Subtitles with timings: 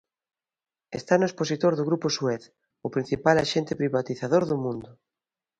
[0.99, 2.43] Está no expositor do Grupo Suez,
[2.87, 4.89] o principal axente privatizador do mundo.